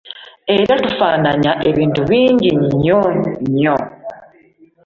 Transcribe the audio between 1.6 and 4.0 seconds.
ebintu bingi nnyo nnyo